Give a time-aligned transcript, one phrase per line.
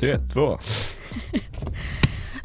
[0.00, 0.58] Tre, två.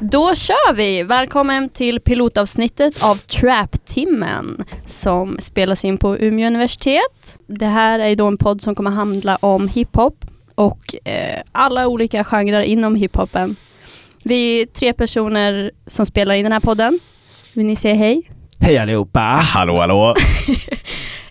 [0.00, 1.02] Då kör vi!
[1.02, 7.38] Välkommen till pilotavsnittet av Trap-timmen som spelas in på Umeå universitet.
[7.46, 12.24] Det här är då en podd som kommer handla om hiphop och eh, alla olika
[12.24, 13.56] genrer inom hiphopen.
[14.24, 16.98] Vi är tre personer som spelar in den här podden.
[17.54, 18.30] Vill ni säga hej?
[18.58, 19.40] Hej allihopa!
[19.54, 20.14] Hallå hallå!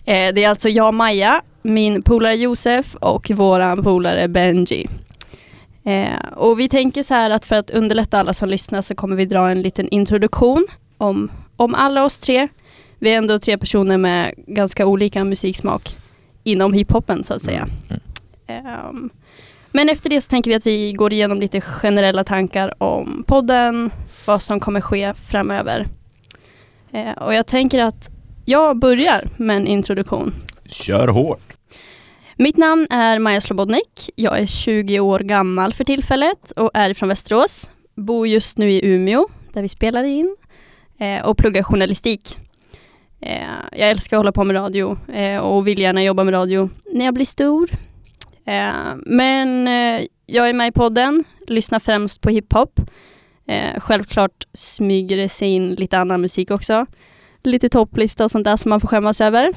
[0.08, 4.88] Eh, det är alltså jag Maja, min polare Josef och våran polare Benji.
[5.86, 9.16] Eh, och vi tänker så här att för att underlätta alla som lyssnar så kommer
[9.16, 10.66] vi dra en liten introduktion
[10.98, 12.48] om, om alla oss tre.
[12.98, 15.96] Vi är ändå tre personer med ganska olika musiksmak
[16.44, 17.68] inom hiphopen så att säga.
[18.46, 19.10] Ehm,
[19.70, 23.90] men efter det så tänker vi att vi går igenom lite generella tankar om podden,
[24.26, 25.86] vad som kommer ske framöver.
[26.92, 28.10] Eh, och jag tänker att
[28.44, 30.34] jag börjar med en introduktion.
[30.66, 31.55] Kör hårt.
[32.38, 34.10] Mitt namn är Maja Slobodnik.
[34.16, 37.70] Jag är 20 år gammal för tillfället och är från Västerås.
[37.94, 40.36] Bor just nu i Umeå där vi spelar in
[40.98, 42.38] eh, och pluggar journalistik.
[43.20, 46.70] Eh, jag älskar att hålla på med radio eh, och vill gärna jobba med radio
[46.92, 47.70] när jag blir stor.
[49.06, 49.66] Men
[50.26, 52.80] jag är med i podden, lyssnar främst på hiphop.
[53.76, 56.86] Självklart smyger det sig in lite annan musik också.
[57.42, 59.52] Lite topplista och sånt där som man får skämmas över.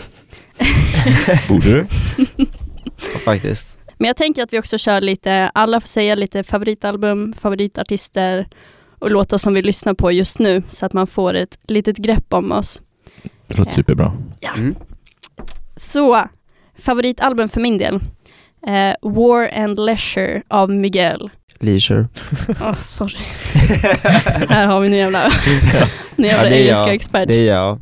[1.50, 1.88] Borde du?
[3.26, 3.78] Faktiskt.
[3.98, 8.48] Men jag tänker att vi också kör lite, alla får säga lite favoritalbum, favoritartister
[9.00, 12.34] och låtar som vi lyssnar på just nu så att man får ett litet grepp
[12.34, 12.82] om oss.
[13.48, 14.18] Det låter superbra.
[14.58, 14.76] Mm.
[15.76, 16.28] Så,
[16.80, 17.96] favoritalbum för min del.
[18.68, 21.30] Eh, War and Leisure av Miguel.
[21.60, 22.08] Leisure.
[22.62, 23.16] Åh, sorry.
[24.50, 25.32] Här har vi nu jävla,
[26.16, 26.96] nu Ja, jävla det är engelska jag.
[26.96, 27.28] expert.
[27.28, 27.80] Det är jag.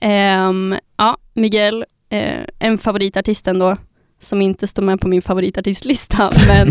[0.00, 3.76] Ehm, ja, Miguel, eh, en favoritartist ändå,
[4.22, 6.68] som inte står med på min favoritartistlista, men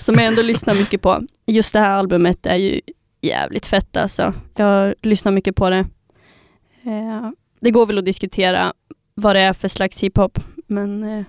[0.00, 1.22] som jag ändå lyssnar mycket på.
[1.46, 2.80] Just det här albumet är ju
[3.20, 4.34] jävligt fett alltså.
[4.56, 5.86] Jag lyssnar mycket på det.
[6.84, 8.72] Eh, det går väl att diskutera
[9.14, 11.24] vad det är för slags hiphop, men eh,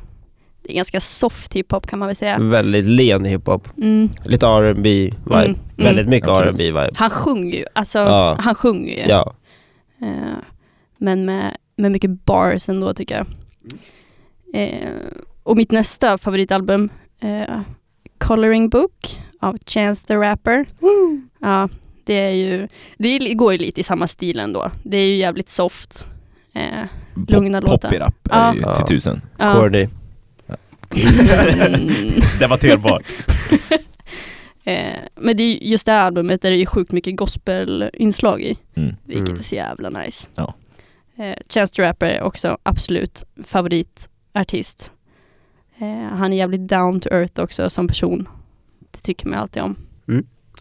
[0.63, 2.39] det är ganska soft hiphop kan man väl säga.
[2.39, 3.67] Väldigt len hiphop.
[3.77, 4.89] Mm, Lite R&B
[5.25, 5.35] vibe.
[5.35, 5.57] Mm, mm.
[5.75, 6.29] Väldigt mycket.
[6.29, 6.89] R&B vibe.
[6.95, 8.37] han sjunger ju, alltså Ja.
[8.39, 9.09] han sjunger ju.
[9.11, 9.33] Ja.
[10.01, 10.37] Eh,
[10.97, 13.27] men med, med mycket bars ändå tycker jag.
[14.53, 14.91] Eh,
[15.47, 17.61] och mitt nästa favoritalbum, eh,
[18.17, 20.65] Coloring Book av Chance the Rapper.
[21.39, 21.69] Ja,
[22.03, 24.71] det är ju, det är- går ju lite i samma stil ändå.
[24.83, 26.07] Det är ju jävligt soft.
[26.53, 26.83] Eh,
[27.27, 27.89] Lugna Pop, låtar.
[27.89, 28.51] Pop-rap är Ja.
[28.51, 28.75] det ju Ja.
[28.75, 29.21] till tusen.
[29.37, 29.53] ja.
[29.53, 29.87] Corny.
[30.95, 32.09] Mm.
[32.39, 33.03] Debatterbart.
[34.63, 38.41] Eh, men det är, ju- just det här albumet är det ju sjukt mycket gospelinslag
[38.41, 38.57] i.
[38.75, 38.95] Mm.
[39.05, 39.39] Vilket Mm.
[39.39, 40.27] är så jävla nice.
[40.35, 40.53] Ja.
[41.17, 44.91] Eh, Chance the Rapper är också absolut favoritartist.
[45.79, 48.29] Eh, han är jävligt down to earth också som person.
[48.91, 49.75] Det tycker man alltid om.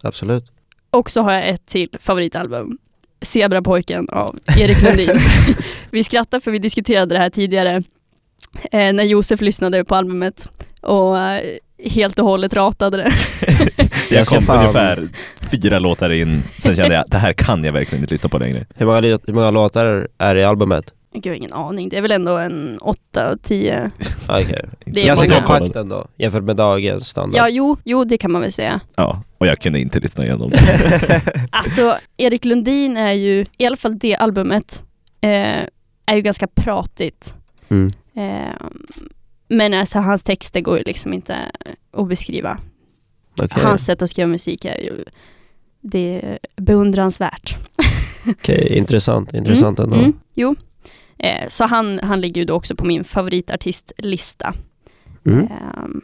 [0.01, 0.51] Absolut.
[0.89, 2.77] Och så har jag ett till favoritalbum.
[3.21, 5.09] Zebrapojken av Erik Lundin.
[5.91, 7.83] vi skrattar för vi diskuterade det här tidigare
[8.71, 10.51] eh, när Josef lyssnade på albumet
[10.81, 11.41] och eh,
[11.83, 13.11] helt och hållet ratade det.
[14.09, 15.07] Jag kom fan- ungefär
[15.51, 18.65] fyra låtar in, sen kände jag det här kan jag verkligen inte lyssna på längre.
[18.75, 20.93] Hur många, hur många låtar är det i albumet?
[21.21, 21.89] Gud, jag har ingen aning.
[21.89, 23.91] Det är väl ändå en åtta, tio.
[24.27, 24.65] Ah, Okej.
[24.85, 25.41] Det är Ganska många.
[25.41, 27.37] kompakt ändå, jämfört med dagens standard.
[27.39, 28.79] Ja, jo, jo, det kan man väl säga.
[28.95, 31.21] Ja, och jag kunde inte lyssna igenom det.
[31.51, 34.83] Alltså, Erik Lundin är ju, i alla fall det albumet,
[35.21, 35.63] eh,
[36.05, 37.35] är ju ganska pratigt.
[37.69, 37.91] Mm.
[38.15, 38.55] Eh,
[39.47, 41.35] men alltså hans texter går ju liksom inte
[41.97, 42.57] att beskriva.
[43.41, 45.05] Okej, Hans sätt att skriva musik är ju,
[45.81, 47.57] det är beundransvärt.
[48.27, 49.95] Okej, intressant, intressant ändå.
[49.95, 50.55] Mm, jo.
[51.19, 54.53] Eh, så han, han ligger ju då också på min favoritartistlista.
[55.25, 55.47] Mm.
[55.47, 56.01] Ehm,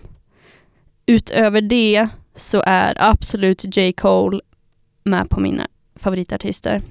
[1.06, 3.92] utöver det så är absolut J.
[3.92, 4.42] Cole
[5.04, 6.82] med på mina favoritartister.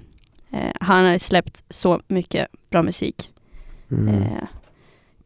[0.52, 3.30] Eh, han har släppt så mycket bra musik.
[3.90, 4.08] Mm.
[4.08, 4.44] Eh,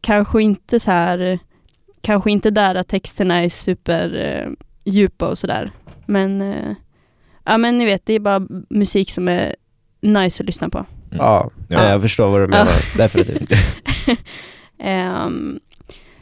[0.01, 1.39] kanske inte så här,
[2.01, 4.51] kanske inte där att texterna är super eh,
[4.85, 5.71] djupa och sådär.
[6.05, 6.43] Men,
[7.43, 9.55] ja men ni vet, det är bara musik som är
[10.01, 10.85] nice att lyssna på.
[11.11, 11.89] Ja, Ja.
[11.89, 12.73] jag förstår vad du menar.
[12.97, 13.51] Definitivt.
[14.79, 15.59] Ehm,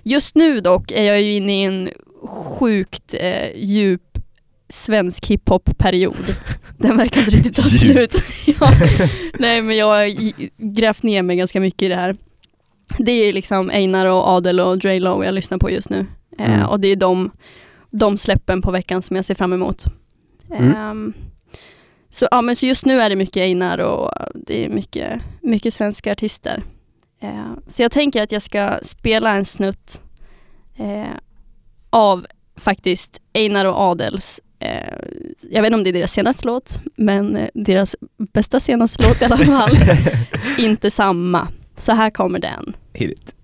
[0.03, 1.89] just nu dock är jag ju inne i en
[2.59, 4.01] sjukt eh, djup
[4.69, 6.35] svensk hiphop-period.
[6.77, 8.23] Den verkar inte riktigt ta slut.
[8.45, 8.71] ja.
[9.39, 10.31] Nej men jag har
[10.75, 12.15] grävt ner mig ganska mycket i det här.
[12.97, 16.05] Det är liksom Einar och Adel och Dre Low jag lyssnar på just nu.
[16.39, 16.65] Eh, Mm.
[16.69, 17.31] och det är de,
[17.91, 19.85] de släppen på veckan som jag ser fram emot.
[20.51, 20.75] Mm.
[20.75, 21.13] Ehm,
[22.15, 25.73] så, ja, men så just nu är det mycket Einar och det är mycket, mycket
[25.73, 26.63] svenska artister.
[27.21, 30.01] Eh, så jag tänker att jag ska spela en snutt
[30.75, 31.17] eh,
[31.89, 32.27] av
[32.57, 34.97] faktiskt Einar och Adels Eh,
[35.41, 37.95] jag vet inte om det är deras senaste låt, men eh, deras
[38.33, 39.77] bästa senaste låt i alla fall.
[40.57, 41.47] inte samma.
[41.75, 42.75] Så här kommer den.
[42.93, 43.35] Hit it.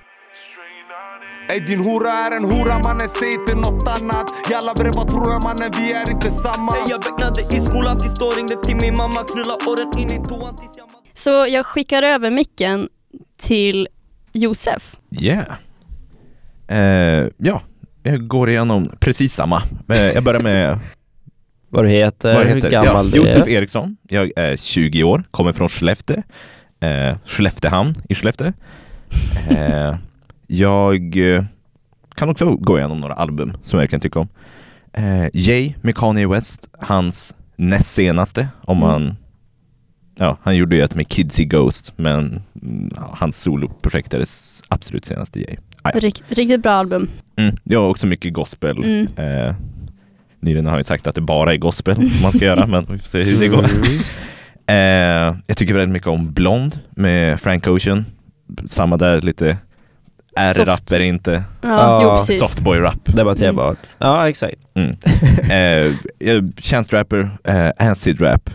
[1.51, 5.33] Ey din hora är en hora mannen, säg inte något annat Jalla bre vad tror
[5.33, 8.75] du mannen, vi är inte samma Ey, Jag vaknade i skolan tills då ringde till
[8.75, 12.89] min mamma Knulla åren in i toan tills jag Så jag skickar över micken
[13.41, 13.87] till
[14.33, 14.95] Josef.
[15.21, 15.51] Yeah.
[16.67, 17.61] Eh, ja,
[18.03, 19.61] jag går igenom precis samma.
[19.89, 20.79] Eh, jag börjar med
[21.69, 22.69] Vad du heter, vad jag hur heter.
[22.71, 23.49] gammal ja, du Josef är.
[23.49, 23.97] Eriksson.
[24.09, 26.17] Jag är 20 år, kommer från Skellefteå.
[26.79, 28.47] Eh, Skelleftehamn i Skellefteå.
[29.49, 29.95] Eh,
[30.51, 31.43] jag eh,
[32.15, 34.27] kan också gå igenom några album som jag verkligen tycker om.
[34.93, 38.89] Eh, Jay med Kanye West, hans näst senaste, om Mm.
[38.89, 39.15] man
[40.15, 44.29] Ja, han gjorde ju ett med Kidsy Ghost, men mm, ja, hans soloprojekt är det
[44.67, 45.55] absolut senaste Jay.
[45.81, 45.99] Ah, ja.
[45.99, 47.09] Rikt, riktigt bra album.
[47.35, 48.77] Mm, jag har också mycket gospel.
[48.83, 49.07] Mm.
[49.17, 49.55] Eh,
[50.39, 52.97] Nyligen har ju sagt att det bara är gospel som man ska göra, men vi
[52.99, 53.59] får se hur det går.
[53.65, 53.99] Mm.
[54.67, 58.05] Eh, jag tycker väldigt mycket om Blond med Frank Ocean.
[58.65, 59.57] Samma där, lite
[60.35, 61.43] R-rap är det inte.
[61.61, 62.41] Ja, Ja, jo precis.
[62.41, 63.15] Softboy-rap.
[63.15, 63.77] Debatterbart.
[63.97, 64.55] Ja, exakt.
[64.73, 64.95] Mm.
[65.51, 68.49] Eh, jag- Chance Rapper, eh, Acid Rap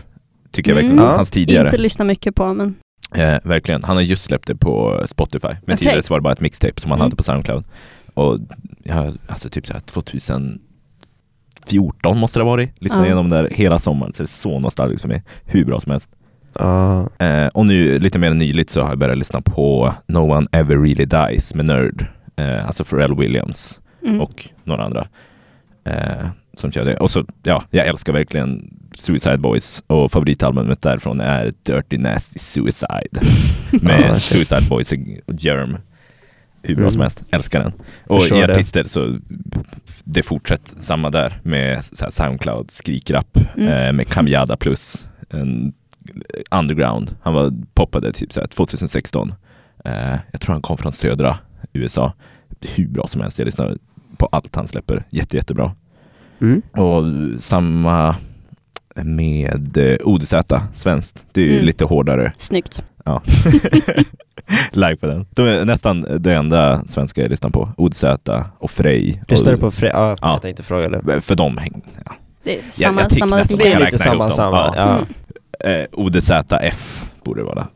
[0.51, 0.89] tycker jag Mm.
[0.89, 1.09] verkligen.
[1.11, 1.15] Ja.
[1.15, 1.67] Hans tidigare.
[1.67, 2.75] Inte lyssna mycket på men
[3.15, 3.83] Eh, verkligen.
[3.83, 5.47] Han har just släppt det på Spotify.
[5.47, 5.77] Men Okej.
[5.77, 7.03] tidigare så var det bara ett mixtape som han Mm.
[7.05, 7.63] hade på Soundcloud.
[8.13, 8.39] Och
[8.83, 12.81] ja, alltså typ så här 2014 måste det ha varit.
[12.81, 13.07] Lyssnade Ja.
[13.07, 15.23] igenom där hela sommaren så det är så nostalgiskt för mig.
[15.45, 16.11] Hur bra som helst.
[16.59, 17.09] Ja.
[17.19, 20.75] Eh, och nu lite mer nyligt så har jag börjat lyssna på No One Ever
[20.77, 22.05] Really Dies med Nerd.
[22.35, 24.21] Eh, alltså Pharrell Williams mm.
[24.21, 25.07] och några andra.
[25.85, 26.97] Eh, som kör det.
[26.97, 33.19] Och så, ja, jag älskar verkligen Suicide Boys och favoritalbumet därifrån är Dirty Nasty Suicide
[33.81, 34.21] med.
[34.21, 35.77] Suicide Boys och Germ.
[36.61, 36.91] Hur bra Mm.
[36.91, 37.71] som helst, älskar den.
[38.07, 38.53] Och Förstår i det.
[38.53, 39.17] artister så
[40.03, 43.67] det fortsätter samma där med så här Soundcloud, skrikrap Mm.
[43.87, 45.73] eh, med Kamjada plus en
[46.51, 47.15] underground.
[47.21, 49.33] Han var poppade typ så här 2016.
[49.85, 51.37] Eh, jag tror han kom från södra
[51.73, 52.13] USA.
[52.75, 53.39] Hur bra som helst.
[53.39, 53.77] Jag lyssnar
[54.17, 55.03] på allt han släpper.
[55.09, 55.71] Jätte, jättebra.
[56.41, 56.61] Mm.
[56.71, 57.03] Och
[57.41, 58.15] samma
[58.95, 60.33] med eh, ODZ,
[60.73, 61.25] svenskt.
[61.31, 61.65] Det är ju Mm.
[61.65, 62.33] lite hårdare.
[62.37, 62.83] Snyggt.
[63.05, 63.21] Ja.
[64.71, 65.25] Like på den.
[65.35, 67.69] De är nästan det enda svenska jag lyssnar på.
[67.77, 68.03] ODZ
[68.59, 69.23] och Frej.
[69.27, 70.31] Lyssnar du på Fre- ja, Ja.
[70.31, 71.21] jag tänkte fråga det.
[71.21, 72.11] För de häng, ja.
[72.43, 74.31] Det är Jag- samma, jag tycker samma Det Jag är lite samma, dem.
[74.31, 74.73] samma.
[74.75, 74.89] Ja.
[74.89, 75.05] Mm.
[75.63, 77.67] Eh, ODZF borde det vara.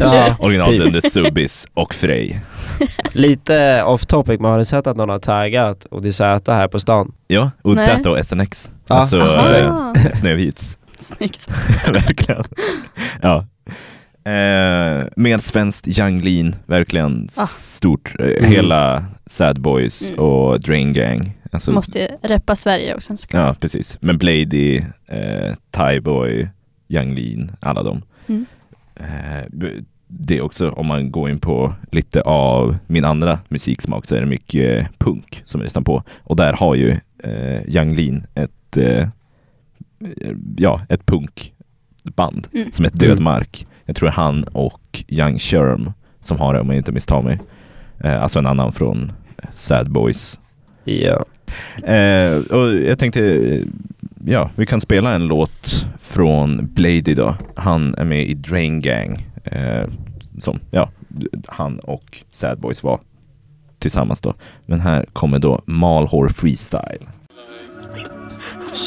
[0.00, 1.02] Ja, Original typ.
[1.02, 2.40] The Subis och Frej.
[3.12, 7.12] Lite off topic, men har du sett att någon har taggat ODZ här på stan?
[7.26, 8.70] Ja, ODZ och SNX.
[8.86, 9.94] Ja, alltså Aha.
[9.96, 10.78] eh, Snövits.
[11.00, 11.48] Snyggt.
[11.92, 12.44] verkligen.
[13.22, 13.44] Ja.
[14.24, 15.86] Eh, med svenskt
[16.24, 17.46] Lean, verkligen Ah.
[17.46, 18.14] stort.
[18.18, 18.50] Eh, Mm.
[18.50, 20.18] Hela Sad Boys Mm.
[20.18, 21.32] och Drain Gang.
[21.52, 23.16] Alltså, Måste reppa Sverige också.
[23.30, 23.98] Ja, precis.
[24.00, 24.76] Men Blady,
[25.08, 26.48] eh, Thai Boy,
[26.88, 28.02] Young Lean, alla dem.
[28.26, 28.46] Mm.
[28.96, 29.68] Eh,
[30.08, 34.26] det också, om man går in på lite av min andra musiksmak så är det
[34.26, 36.02] mycket punk som jag lyssnar på.
[36.18, 39.08] Och där har ju eh, Young Lean ett, eh,
[40.56, 42.72] ja, ett punkband Mm.
[42.72, 43.66] som heter Död Mark.
[43.84, 47.38] Jag tror han och Young Sherm som har det om jag inte misstar mig.
[47.98, 49.12] Eh, alltså en annan från
[49.52, 50.38] Sad Boys.
[50.84, 51.24] Ja.
[51.92, 53.60] Eh, och jag tänkte,
[54.24, 57.36] ja, vi kan spela en låt från Blady då.
[57.56, 59.26] Han är med i Drain Gang.
[59.44, 59.84] Eh,
[60.38, 60.90] som, ja,
[61.48, 63.00] han och Sad Boys var
[63.78, 64.34] tillsammans då.
[64.66, 67.06] Men här kommer då Malhor Freestyle.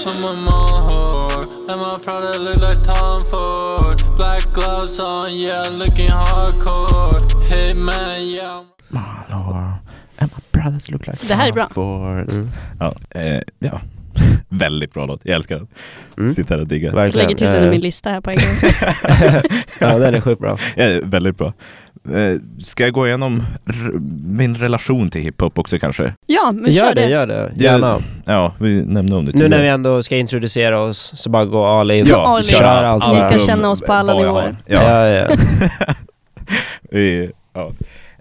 [0.06, 4.18] I'm a whore, and my product look like Tom Ford.
[4.18, 7.20] Black gloves on, yeah, looking hardcore.
[7.50, 8.64] Hitman, yeah.
[8.90, 9.74] Malhor
[10.18, 11.70] and my brothers look like Det här är bra.
[11.76, 12.50] Mm.
[12.80, 13.82] Ja, eh, ja.
[14.50, 15.22] Väldigt bra låt.
[15.24, 15.68] Jag älskar den.
[16.18, 16.30] Mm.
[16.34, 17.06] Sitter här och diggar.
[17.06, 18.72] Jag lägger till den i min lista här på en gång.
[19.80, 20.58] ja, den är sjukt bra.
[20.76, 21.54] Ja, väldigt bra.
[22.16, 23.44] Eh, ska jag gå igenom
[24.26, 26.14] min relation till hiphop också kanske?
[26.26, 27.10] Ja, men Gör kör det, det.
[27.10, 27.52] gör det.
[27.56, 27.98] Gärna.
[28.26, 29.74] Ja, vi nämnde om det Nu när vi tidigare.
[29.74, 32.06] ändå ska introducera oss, så bara gå all in.
[32.08, 32.50] Ja, All in.
[32.50, 33.14] kör allt.
[33.14, 34.56] Ni ska känna oss på alla nivåer.
[34.66, 35.08] Ja.
[35.08, 35.28] Ja, ja.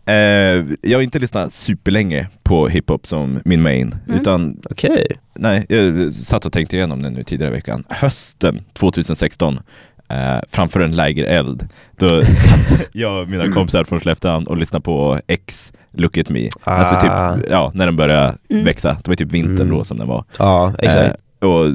[0.08, 4.20] Eh, jag har inte lyssnat superlänge på hiphop som min main, Mm.
[4.20, 5.06] utan Okej.
[5.34, 7.84] nej, jag satt och tänkte igenom det nu tidigare i veckan.
[7.88, 9.60] Hösten 2016,
[10.08, 15.20] eh, framför en lägereld, då satt jag och mina kompisar från Skelleftehamn och lyssnade på
[15.26, 16.48] X, Look at me.
[16.64, 17.34] Alltså Ah.
[17.36, 18.64] typ, ja, när den började Mm.
[18.64, 18.92] växa.
[19.04, 19.70] Det var typ vintern Mm.
[19.78, 20.24] då som den var.
[20.38, 21.04] Ja, exakt.
[21.06, 21.66] Eh, och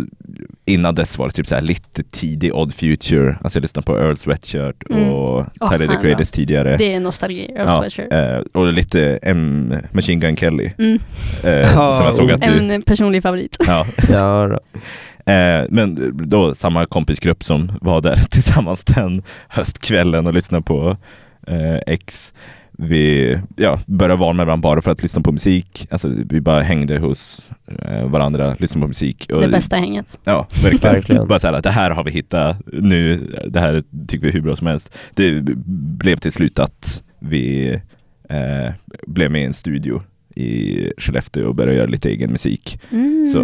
[0.66, 3.98] innan dess var det typ så här lite tidig Odd Future, alltså jag lyssnade på
[4.00, 5.10] Earl Sweatshirt Mm.
[5.10, 6.78] och Åh, Tyler the Greatest tidigare.
[6.78, 7.52] Det är nostalgi.
[7.56, 8.14] Earl Ja, Sweatshirt.
[8.14, 10.72] eh, och lite M Machine Gun Kelly.
[10.78, 11.00] Mm.
[11.44, 12.74] Eh, som jag såg att du...
[12.74, 13.58] En personlig favorit.
[13.68, 14.80] Ja, Ja, då.
[15.32, 20.98] Eh, men då samma kompisgrupp som var där tillsammans den höstkvällen och lyssnade på
[21.48, 22.34] eh, X.
[22.84, 25.88] Vi ja, började vara med varandra bara för att lyssna på musik.
[25.92, 29.30] Alltså, vi bara hängde hos eh, varandra, lyssnade på musik.
[29.34, 30.20] Och, Det bästa hänget.
[30.24, 30.94] Ja, verkligen.
[30.94, 31.28] Verkligen.
[31.28, 34.42] Bara så här, det här har vi hittat nu, det här tycker vi är hur
[34.42, 34.98] bra som helst.
[35.14, 37.74] Det blev till slut att vi
[38.30, 38.74] eh,
[39.08, 40.02] blev med i en studio
[40.36, 42.80] i Skellefteå och började göra lite egen musik.
[42.92, 43.28] Mm.
[43.28, 43.40] Så.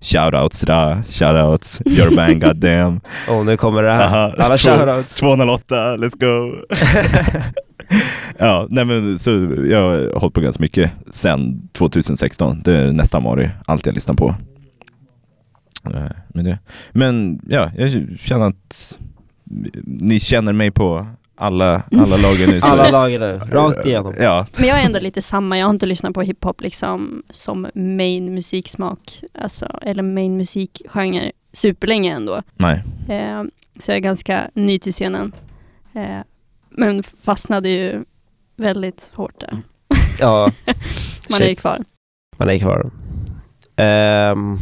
[0.00, 3.00] Shoutouts Ra, shoutouts your band goddamn.
[3.28, 4.04] Och nu kommer det här.
[4.04, 5.16] Aha, Alla shoutouts.
[5.16, 6.56] 208, let's go!
[8.38, 9.30] ja, nej men så
[9.70, 12.60] jag har hållit på ganska mycket sen 2016.
[12.64, 14.34] Det är nästan varit allt jag lyssnar på.
[15.84, 16.58] Eh, Med det.
[16.92, 18.98] Men ja, jag känner att
[19.84, 21.06] ni känner mig på
[21.36, 22.60] alla, alla lager nu.
[22.60, 24.14] så- Alla lager nu, rakt igenom.
[24.18, 27.66] Ja, Men jag är ändå lite samma, jag har inte lyssnat på hiphop liksom som
[27.74, 32.42] main musiksmak, alltså, eller main musikgenre superlänge ändå.
[32.56, 32.82] nej.
[33.08, 33.42] Eh,
[33.80, 35.32] så jag är ganska ny till scenen.
[35.94, 36.20] Eh,
[36.70, 38.04] men fastnade ju
[38.56, 39.58] väldigt hårt där.
[40.20, 40.50] Ja,
[41.30, 41.84] Man är ju kvar.
[42.36, 42.90] man är kvar.
[43.76, 44.58] Ehm,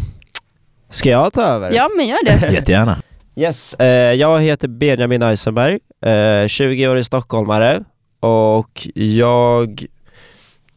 [0.91, 1.73] ska jag ta över?
[1.73, 2.53] Ja men gör det.
[2.53, 2.99] Jättegärna.
[3.37, 6.09] Yes, eh, jag heter Benjamin Eisenberg, eh,
[6.47, 7.85] 20-årig stockholmare
[8.21, 9.87] och jag,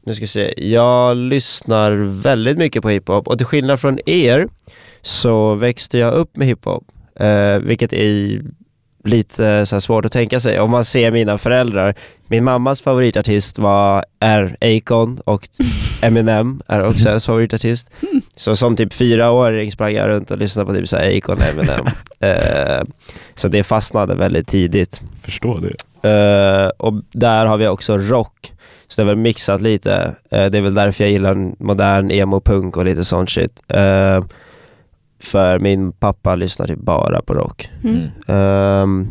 [0.05, 4.47] nu ska vi se, jag lyssnar väldigt mycket på hiphop och till skillnad från er
[5.01, 6.83] så växte jag upp med hiphop,
[7.15, 8.41] eh, vilket är
[9.03, 10.59] lite så här svårt att tänka sig.
[10.59, 11.95] Om man ser mina föräldrar,
[12.27, 15.49] min mammas favoritartist var, är Akon och
[16.01, 17.89] Eminem är också hennes favoritartist.
[18.35, 21.53] Så som typ fyraåring sprang jag runt och lyssnade på typ så här Akon och
[21.53, 21.85] Eminem.
[22.23, 22.83] Eh,
[23.35, 25.01] så det fastnade väldigt tidigt.
[25.23, 26.09] Förstå det.
[26.09, 28.53] Eh, och där har vi också rock.
[28.87, 30.15] Så det är väl mixat lite.
[30.31, 33.59] Eh, det är väl därför jag gillar modern emo-punk och lite sånt shit.
[35.21, 37.69] För min pappa lyssnar typ bara på rock.
[37.83, 38.07] Mm.
[38.27, 39.09] Ehm,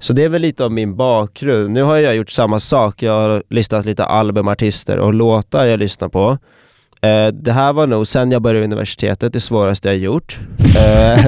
[0.00, 1.70] så det är väl lite av min bakgrund.
[1.70, 3.02] Nu har jag gjort samma sak.
[3.02, 6.38] Jag har listat lite albumartister och låtar jag lyssnar på.
[7.02, 10.40] Eh, det här var nog, sen jag började universitetet, det svåraste jag gjort.
[10.76, 11.24] Eh,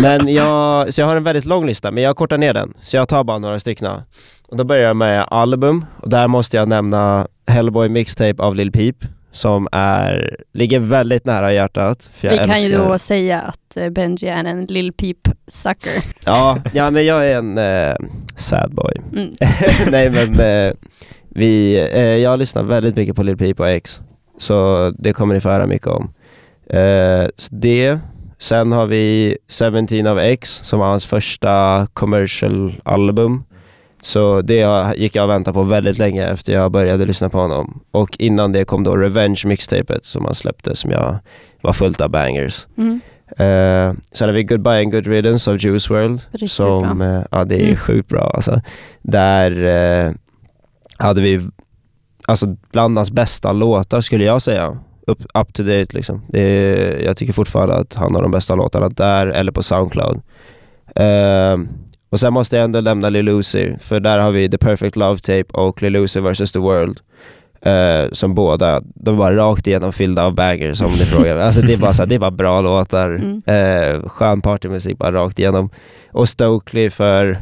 [0.00, 2.74] men jag, så jag har en väldigt lång lista, men jag kortar ner den.
[2.82, 3.86] Så jag tar bara några stycken.
[4.48, 8.72] Och då börjar jag med album, och där måste jag nämna Hellboy Mixtape av Lil
[8.72, 8.96] Peep,
[9.32, 12.10] som är, ligger väldigt nära hjärtat.
[12.20, 16.04] Vi kan ju då säga att eh, Benji är en Lil Peep sucker.
[16.26, 17.96] Ja, ja men jag är en eh,
[18.36, 18.92] sad boy.
[19.12, 19.30] Mm.
[19.90, 20.74] Nej men eh,
[21.28, 24.00] vi, eh, jag lyssnar väldigt mycket på Lil Peep och X.
[24.38, 26.12] Så det kommer ni få höra mycket om.
[26.70, 27.98] Eh, det.
[28.38, 29.36] Sen har vi
[29.88, 33.44] 17 av X som var hans första commercial album.
[34.02, 37.80] Så det gick jag och väntade på väldigt länge efter jag började lyssna på honom.
[37.90, 41.18] Och innan det kom då Revenge mixtapet som han släppte som jag
[41.62, 42.66] var fullt av bangers.
[42.76, 43.00] Mm.
[43.30, 46.20] Uh, sen har vi Goodbye and Good Riddance av Juice WRLD.
[46.30, 47.06] Riktigt som, bra.
[47.08, 47.76] eh, ja det är Mm.
[47.76, 48.60] sjukt bra alltså.
[49.02, 50.12] Där eh,
[50.96, 51.40] hade vi,
[52.26, 54.78] alltså bland hans bästa låtar skulle jag säga.
[55.06, 56.22] Up, up to date liksom.
[56.28, 60.20] Det är, jag tycker fortfarande att han har de bästa låtarna där eller på Soundcloud.
[60.96, 61.56] Eh,
[62.10, 65.18] och sen måste jag ändå lämna Lil Uzi, för där har vi The Perfect Love
[65.18, 67.00] Tape och Lil Uzi vs The World.
[67.62, 71.44] Eh, som båda, de var rakt igenom fyllda av bangers om ni frågar mig.
[71.44, 73.10] Alltså det är bara, så det är bara bra låtar.
[73.10, 73.42] Mm.
[73.46, 75.70] Eh, skön partymusik bara rakt igenom.
[76.12, 77.38] Och Stokely för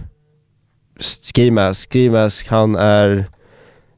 [1.34, 1.92] Ski Mask.
[1.92, 3.24] Ski Mask, han är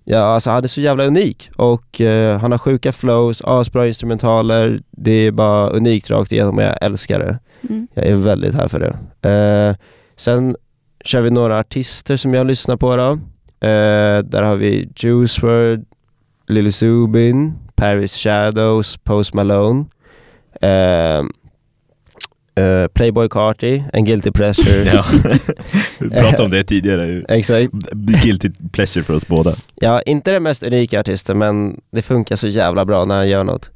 [0.04, 4.80] Ja, alltså han är så jävla unik och eh, han har sjuka flows, asbra instrumentaler.
[4.90, 7.38] Det är bara unikt rakt igenom och jag älskar det.
[7.68, 7.88] Mm.
[7.94, 9.28] Jag är väldigt här för det.
[9.28, 9.76] Eh,
[10.20, 10.56] sen
[11.04, 13.10] kör vi några artister som jag lyssnar på då.
[13.68, 15.84] Eh, där har vi Juice WRLD,
[16.48, 19.84] Lil Zubin, Paris Shadows, Post Malone.
[20.60, 21.24] Eh,
[22.64, 24.84] eh, Playboy Carti, en Guilty Pleasure.
[24.94, 25.04] Ja.
[25.98, 27.24] Vi pratade om det tidigare.
[27.28, 27.72] Exakt.
[27.92, 29.54] Guilty pleasure för oss båda.
[29.74, 33.44] Ja, inte den mest unika artisten men det funkar så jävla bra när han gör
[33.44, 33.70] något.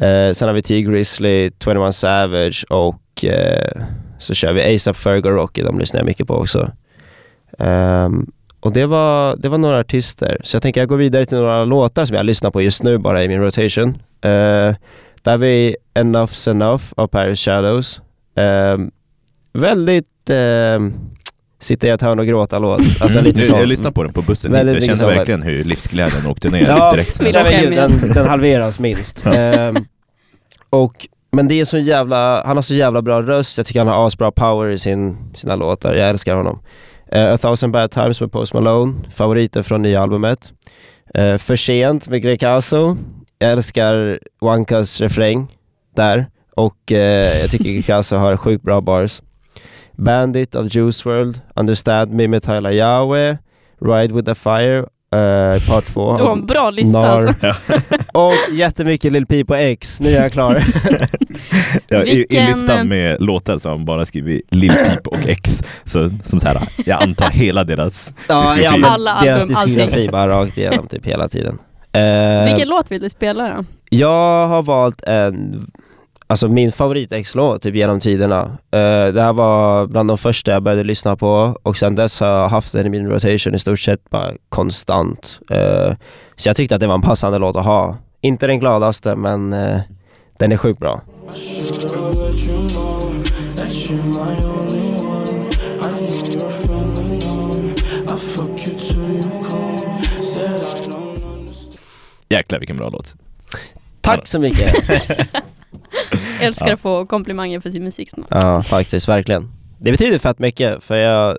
[0.00, 3.82] Eh, sen har vi T Grizzly, 21 Savage och eh,
[4.18, 6.70] så kör vi ASAP Ferg och Rocky, de lyssnar jag mycket på också.
[7.58, 8.26] Ehm,
[8.60, 11.64] och det var, det var några artister, så jag tänker jag går vidare till några
[11.64, 13.88] låtar som jag lyssnar på just nu bara i min rotation.
[14.20, 14.74] Eh,
[15.22, 18.00] där har vi Enough's Enough av Paris Shadows.
[18.36, 18.90] Ehm,
[19.52, 20.78] väldigt eh,
[21.60, 22.80] sitta i ett hörn och gråta låt.
[23.00, 23.58] Alltså lite jag, sån.
[23.58, 24.52] jag lyssnade på den på bussen.
[24.52, 25.06] Väldigt Jag kände så.
[25.06, 27.18] verkligen hur livsglädjen åkte ner Ja, direkt.
[27.18, 29.26] Den, den halveras minst.
[29.36, 29.76] Ehm,
[30.70, 33.88] och, men det är så jävla, han har så jävla bra röst, jag tycker han
[33.88, 36.60] har asbra power i sin, sina låtar, jag älskar honom.
[37.14, 40.52] Uh, A thousand bad times med Post Malone, favoriten från nya albumet.
[41.18, 42.96] Uh, För sent med Greg Caso,
[43.38, 45.46] jag älskar Wankas refräng
[45.96, 46.26] där.
[46.54, 46.98] och uh,
[47.40, 49.22] jag tycker Krasse har sjukt bra bars.
[49.92, 53.36] Bandit av Juice world, Understand Me med Tyler Yahweh,
[53.80, 54.86] Ride With The Fire,
[55.16, 56.16] eh, part 2.
[56.16, 57.54] Du har en bra lista alltså.
[58.12, 60.64] och jättemycket Lil Peep och X, nu är jag klar.
[61.88, 65.18] Ja, i, I Vilken- listan med låtar så har han bara skrivit Lil Peep och
[65.28, 65.62] X.
[65.84, 70.08] Så som så här, jag antar hela deras ja, ja, men Alla deras album, diskografi
[70.08, 71.58] bara rakt igenom typ hela tiden.
[71.92, 73.64] Eh, Vilken låt vill du spela då?
[73.90, 75.70] Jag har valt en,
[76.26, 78.42] alltså min favorit X-låt typ genom tiderna.
[78.70, 82.28] Eh, det här var bland de första jag började lyssna på och sen dess har
[82.28, 85.40] jag haft den i min rotation i stort sett bara konstant.
[85.50, 85.94] Eh,
[86.36, 87.96] så jag tyckte att det var en passande låt att ha.
[88.20, 89.80] Inte den gladaste men eh,
[90.38, 91.00] den är sjukt bra.
[102.28, 103.14] Jäklar vilken bra låt.
[104.00, 104.74] Tack så mycket!
[106.40, 106.74] Älskar Ja.
[106.74, 108.26] att få komplimanger för sin musiksmak.
[108.30, 109.52] ja faktiskt, verkligen.
[109.78, 111.38] Det betyder fett mycket för jag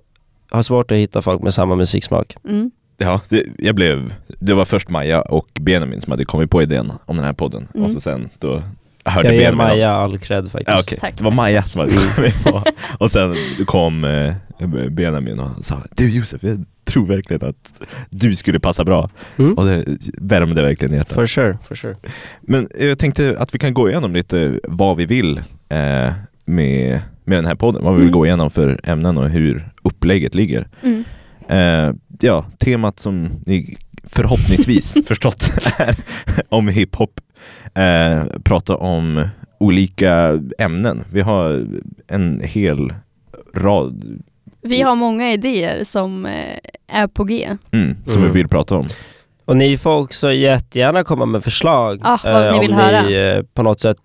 [0.49, 2.35] har svårt att hitta folk med samma musiksmak.
[2.49, 2.71] Mm.
[2.97, 6.91] Ja, det, jag blev, det var först Maja och Benjamin som hade kommit på idén
[7.05, 7.67] om den här podden.
[7.73, 7.85] Mm.
[7.85, 8.63] Och så sen då
[9.05, 10.67] hörde Jag ger Benjamin om- Maja all cred faktiskt.
[10.69, 10.97] Ja, okej.
[10.99, 11.17] Tack.
[11.17, 12.63] Det var Maja som hade kommit på.
[12.99, 13.35] Och sen
[13.65, 14.33] kom eh,
[14.89, 19.09] Benjamin och sa Du Josef, jag tror verkligen att du skulle passa bra.
[19.37, 19.53] Mm.
[19.53, 19.85] Och det
[20.17, 21.13] värmde verkligen hjärtat.
[21.15, 21.95] For sure, for sure.
[22.41, 25.37] Men jag tänkte att vi kan gå igenom lite vad vi vill
[25.69, 26.13] eh,
[26.45, 27.83] med, med den här podden.
[27.83, 28.19] Vad vi vill Mm.
[28.19, 30.67] gå igenom för ämnen och hur upplägget ligger.
[30.83, 31.03] Mm.
[31.49, 35.95] Eh, ja, temat som ni förhoppningsvis förstått är
[36.49, 37.19] om hiphop.
[37.73, 39.27] Eh, prata om
[39.59, 41.03] olika ämnen.
[41.11, 41.67] Vi har
[42.07, 42.93] en hel
[43.55, 44.21] rad
[44.61, 47.49] Vi har många idéer som eh, är på G.
[47.71, 48.33] mm, som Mm.
[48.33, 48.87] vi vill prata om.
[49.45, 51.99] Och ni får också jättegärna komma med förslag.
[52.03, 53.01] Ah, vad ni om vill höra.
[53.01, 53.97] Ni, eh, på något sätt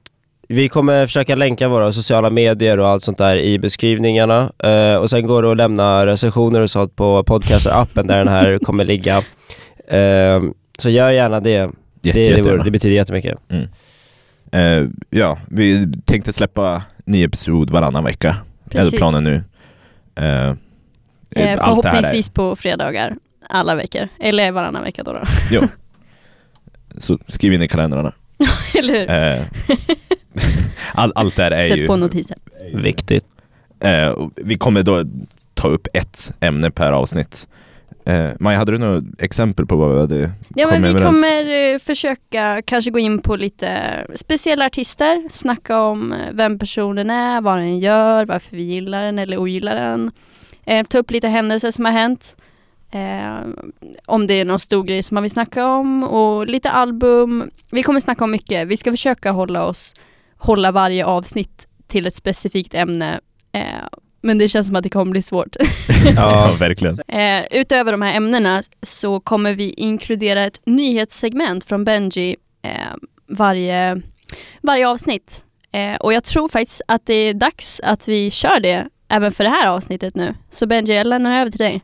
[0.49, 4.53] vi kommer försöka länka våra sociala medier och allt sånt där i beskrivningarna.
[4.59, 8.59] Eh, och sen går det att lämna recensioner och sånt på podcaster-appen där den här
[8.65, 9.17] kommer ligga.
[9.89, 10.43] Eh,
[10.79, 11.71] så gör gärna det.
[12.03, 13.39] Jätte, Det, det, vore- det betyder jättemycket.
[14.53, 18.37] Eh, ja, vi tänkte släppa ny episod varannan vecka.
[18.65, 18.99] Är Precis.
[18.99, 19.43] planen nu.
[20.15, 20.55] Eh,
[21.37, 23.17] Eh, är- förhoppningsvis på fredagar
[23.49, 24.09] alla veckor.
[24.21, 25.13] Eller varannan vecka då.
[25.13, 25.69] då.
[26.99, 28.13] Så skriv in i kalendrarna.
[28.79, 29.11] Eller hur?
[29.11, 29.43] Eh,
[30.95, 31.87] all, allt det här är Sätt ju...
[31.87, 32.37] på notiser.
[32.75, 33.25] Viktigt.
[33.81, 35.05] Eh, vi kommer då
[35.55, 37.49] ta upp ett ämne per avsnitt.
[38.05, 41.21] Eh, Maja, hade du några exempel på vad vi hade Ja men vi överens?
[41.21, 43.79] kommer eh, försöka kanske gå in på lite
[44.15, 49.19] speciella artister, snacka om eh, vem personen är, vad den gör, varför vi gillar den
[49.19, 50.11] eller ogillar den.
[50.65, 52.37] Eh, ta upp lite händelser som har hänt.
[52.91, 53.49] Eh,
[54.07, 57.51] om det är någon stor grej som man vill snacka om och lite album.
[57.71, 58.69] Vi kommer snacka om mycket.
[58.69, 59.95] Vi ska försöka hålla oss,
[60.37, 63.21] hålla varje avsnitt till ett specifikt ämne.
[63.53, 63.63] Eh,
[64.23, 65.57] men det känns som att det kommer bli svårt.
[66.17, 66.99] ja, verkligen.
[67.09, 72.71] Eh, utöver de här ämnena så kommer vi inkludera ett nyhetssegment från Benji eh,
[73.29, 74.03] varje,
[74.61, 75.45] varje avsnitt.
[75.73, 79.45] Eh, och jag tror faktiskt att det är dags att vi kör det även för
[79.45, 80.35] det här avsnittet nu.
[80.51, 81.83] Så Benji, jag lämnar över till dig.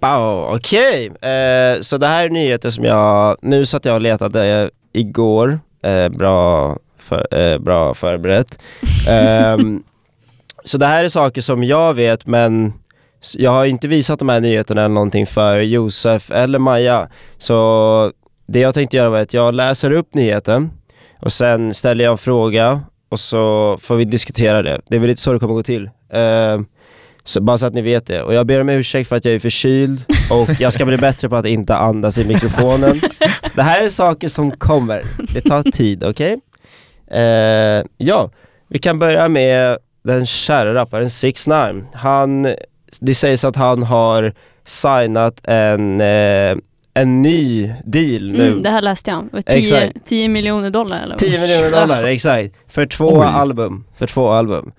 [0.00, 1.06] Wow, okej.
[1.06, 6.08] Eh, så det här är nyheter som jag, nu satt jag och letade igår, eh,
[6.08, 8.58] bra, för, eh, bra förberett.
[10.64, 12.72] Så det här är saker som jag vet men
[13.34, 17.08] jag har inte visat de här nyheterna eller någonting för Josef eller Maja.
[17.38, 18.12] Så
[18.46, 20.70] det jag tänkte göra var att jag läser upp nyheten
[21.20, 24.80] och sen ställer jag en fråga och så får vi diskutera det.
[24.88, 25.90] Det är väl lite så det kommer gå till.
[26.14, 26.60] Uh,
[27.24, 28.22] så bara så att ni vet det.
[28.22, 31.28] Och jag ber om ursäkt för att jag är förkyld och jag ska bli bättre
[31.28, 33.00] på att inte andas i mikrofonen.
[33.54, 35.02] Det här är saker som kommer.
[35.34, 36.36] Det tar tid, okej?
[37.10, 38.30] Eh, ja,
[38.68, 41.56] vi kan börja med den kära rapparen 6 9
[41.94, 42.54] Han,
[43.00, 44.32] det sägs att han har
[44.64, 46.56] signat en, eh,
[46.94, 48.48] en ny deal nu.
[48.48, 49.24] Mm, det här läste jag.
[49.24, 50.06] Det var 10, Exakt.
[50.06, 51.16] 10 miljoner dollar eller?
[51.16, 52.54] 10 miljoner dollar, exakt.
[52.68, 53.26] För två Oj.
[53.26, 53.84] album.
[53.96, 54.72] För två album.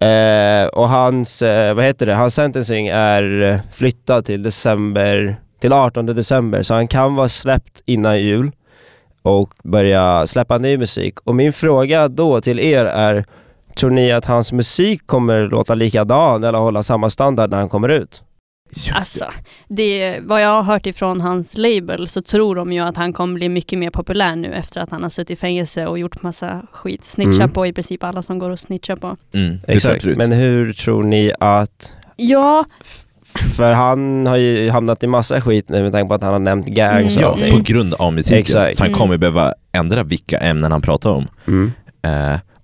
[0.00, 6.06] Eh, och hans, eh, vad heter det, hans sentencing är flyttad till december, till 18
[6.06, 8.50] december, så han kan vara släppt innan jul
[9.22, 11.20] och börja släppa ny musik.
[11.24, 13.24] Och min fråga då till er är,
[13.78, 17.88] tror ni att hans musik kommer låta likadan eller hålla samma standard när han kommer
[17.88, 18.22] ut?
[18.70, 19.24] Just Alltså,
[19.68, 23.34] det, vad jag har hört ifrån hans label så tror de ju att han kommer
[23.34, 26.62] bli mycket mer populär nu efter att han har suttit i fängelse och gjort massa
[26.72, 27.04] skit.
[27.04, 27.50] Snitcha Mm.
[27.50, 29.16] på i princip alla som går och snitcha på.
[29.32, 30.04] Mm, Exakt.
[30.04, 32.64] Men hur tror ni att Ja,
[33.56, 36.38] för han har ju hamnat i massa skit nu med tanke på att han har
[36.40, 37.30] nämnt gangs och Mm.
[37.30, 37.52] ja, allting.
[37.52, 38.38] på grund av musiken.
[38.38, 38.76] Exakt.
[38.76, 38.98] Så han Mm.
[38.98, 41.26] kommer behöva ändra vilka ämnen han pratar om.
[41.46, 41.72] Mm.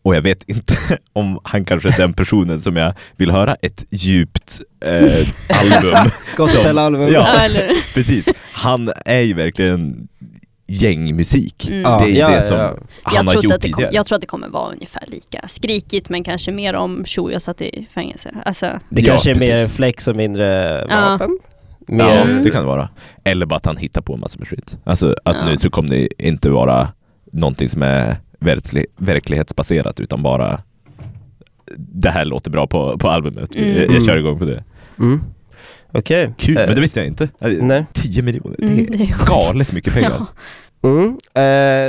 [0.05, 0.75] Och jag vet inte
[1.13, 5.27] om han kanske är den personen som jag vill höra ett djupt eh,
[5.73, 6.11] album.
[6.37, 7.13] Gospelalbum.
[7.13, 7.49] Ja.
[7.49, 7.61] Ja?
[7.95, 8.29] Precis.
[8.53, 10.09] Han är ju verkligen
[10.67, 11.69] gängmusik.
[11.71, 11.83] Mm.
[11.83, 12.75] Ja, Det är ju ja, det som ja.
[13.03, 13.95] han jag, har tror gjort att det kom, tidigare.
[13.95, 17.43] jag tror att det kommer vara ungefär lika skrikigt men kanske mer om tjo jag
[17.43, 18.31] satt i fängelse.
[18.45, 20.47] Alltså, Det Ja, kanske är mer flex och mindre
[20.91, 21.01] Ja.
[21.01, 21.39] vapen.
[21.87, 22.43] Ja, Mer, Mm.
[22.45, 22.89] det kan det vara.
[23.25, 24.79] Eller bara att han hittar på en massa med skit.
[24.85, 25.45] Alltså att Ja.
[25.47, 26.89] nu så kommer det inte vara
[27.33, 30.61] någonting som är verklig, verklighetsbaserat utan bara
[31.77, 33.57] det här låter bra på, på albumet.
[33.57, 33.77] Mm.
[33.77, 34.65] Jag, jag kör igång på det.
[34.99, 35.21] Mm.
[35.93, 36.35] Okej.
[36.39, 37.29] Kul, Eh, men det visste jag inte.
[37.41, 37.85] Eh, Nej.
[37.93, 39.29] 10 miljoner, det är, Mm, det är sjukt.
[39.29, 40.13] galet mycket pengar.
[40.83, 40.89] Ja.
[40.89, 41.17] Mm.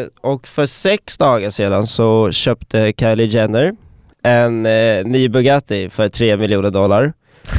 [0.03, 3.75] Eh, och för sex dagar sedan så köpte Kylie Jenner
[4.23, 7.13] en eh, ny Bugatti för 3 miljoner dollar.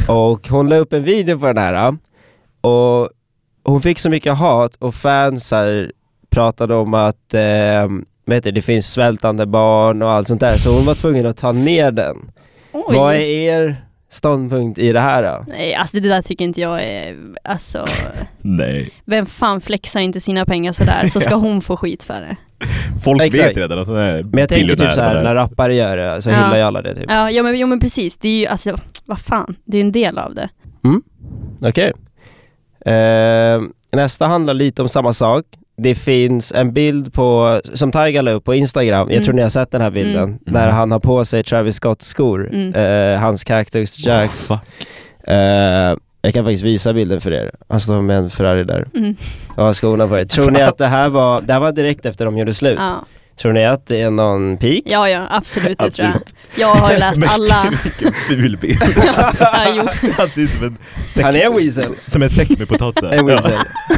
[0.08, 1.96] Och hon la upp en video på den här.
[2.60, 3.10] Och
[3.64, 5.92] hon fick så mycket hat och fans här
[6.30, 7.88] pratade om att eh,
[8.26, 10.56] vet du, det finns svältande barn och allt sånt där.
[10.56, 12.16] Så hon var tvungen att ta ner den.
[12.72, 12.96] Oj.
[12.96, 13.76] Vad är er
[14.10, 15.44] ståndpunkt i det här då?
[15.48, 17.84] Nej, alltså det där tycker inte jag är, alltså,
[18.40, 18.90] Nej.
[19.04, 22.36] vem fan flexar inte sina pengar sådär så ska hon få skit för det.
[23.04, 23.48] Folk Exakt.
[23.48, 25.24] vet redan att hon är Men jag tänker typ biljonär så här, vad det är.
[25.24, 26.36] när rappare gör det så Ja.
[26.36, 27.04] hyllar ju alla det typ.
[27.08, 29.92] Ja, ja, men, jo men precis, det är ju alltså, vad fan, det är en
[29.92, 30.48] del av det.
[31.66, 31.92] Okej.
[32.94, 33.60] Eh,
[33.92, 35.44] nästa handlar lite om samma sak.
[35.78, 39.22] Det finns en bild på, som Tiger la upp på Instagram, jag Mm.
[39.24, 40.38] tror ni har sett den här bilden, Mm.
[40.44, 42.74] när han har på sig Travis Scotts skor, Mm.
[43.14, 44.50] eh, hans Cactus Jacks.
[44.50, 44.60] Va?
[45.26, 47.50] Eh, jag kan faktiskt visa bilden för er.
[47.68, 49.16] Han står med en Ferrari där Mm.
[49.56, 50.28] och har skorna på sig.
[50.28, 52.78] Tror ni att det här var, det här var direkt efter de gjorde slut?
[52.78, 53.04] Ja.
[53.36, 54.82] Tror ni att det är någon peak?
[54.84, 56.16] ja, ja, absolut det tror jag.
[56.16, 56.34] Absolut.
[56.56, 57.72] Jag har ju läst alla.
[57.84, 58.82] Vilken ful bild.
[59.40, 59.82] ja, jo.
[60.16, 61.94] Han ser ut som en säck, Han är weasel.
[62.06, 63.10] Som en säck med potatisar.
[63.10, 63.52] En weasel.
[63.88, 63.94] Ja.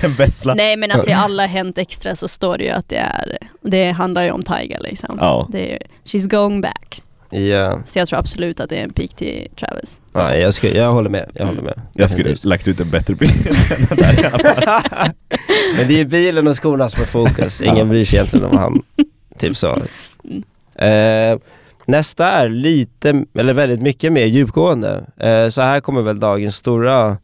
[0.00, 0.54] en vessla.
[0.54, 3.90] Nej men alltså i alla Hänt Extra så står det ju att det är, det
[3.90, 5.16] handlar ju om Tiger liksom.
[5.20, 5.48] Ja.
[5.52, 7.02] Det är, she's going back.
[7.30, 10.00] Ja, Så jag tror absolut att det är en peak till Travis.
[10.12, 11.30] ja jag, skulle, jag håller med.
[11.34, 11.80] Jag håller med.
[11.92, 14.30] Jag skulle lagt ut en bättre bild än där.
[15.76, 17.60] Men det är bilen och skorna som är fokus.
[17.60, 18.82] Ingen bryr sig egentligen om han.
[19.38, 19.78] Typ så.
[20.24, 21.32] Mm.
[21.34, 21.38] Eh,
[21.86, 25.04] nästa är lite, eller väldigt mycket mer djupgående.
[25.16, 27.16] Eh, så här kommer väl dagens stora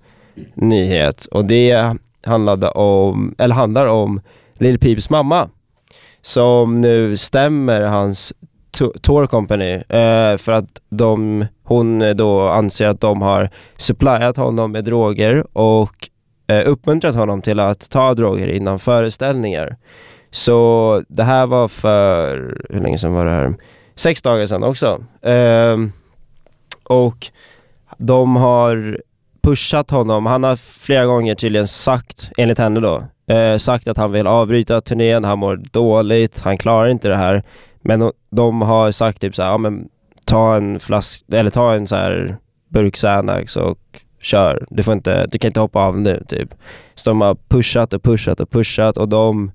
[0.55, 4.21] nyhet och det handlade om, eller handlar om
[4.59, 5.49] Lil Peeps mamma.
[6.23, 8.33] Som nu stämmer hans
[9.01, 14.73] tour company eh, för att de, hon eh, då anser att de har supplyat honom
[14.73, 16.09] med droger och
[16.47, 19.77] eh, uppmuntrat honom till att ta droger innan föreställningar.
[20.31, 23.55] Så det här var för, hur länge sedan var det här?
[23.95, 25.05] Sex dagar sedan också.
[25.23, 25.77] Eh,
[26.85, 27.27] och
[27.99, 29.01] de har
[29.43, 30.27] pushat honom.
[30.27, 33.03] Han har flera gånger tydligen sagt, enligt henne då,
[33.35, 37.43] eh, sagt att han vill avbryta turnén, han mår dåligt, han klarar inte det här.
[37.87, 39.89] Men de- har sagt typ så här, ja men
[40.25, 42.37] ta en flask, eller ta en så här
[42.69, 43.79] burk Xanax och
[44.23, 44.67] kör.
[44.71, 46.55] Du får inte, du kan inte hoppa av nu typ.
[46.95, 49.51] Så de har pushat och pushat och pushat och de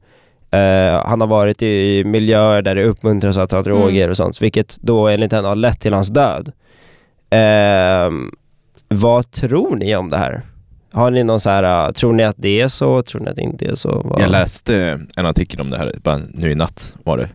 [0.51, 4.77] eh, han har varit i miljöer där det uppmuntras att ta droger och sånt, vilket
[4.81, 6.51] då enligt henne har lett till hans död.
[7.29, 8.31] Ehm,
[8.89, 10.41] vad tror ni om det här?
[10.93, 13.03] Har ni någon så här, uh, tror ni att det är så?
[13.03, 14.01] Tror ni att det inte är så?
[14.05, 17.29] Vad- Jag läste en artikel om det här, bara nu i natt var det.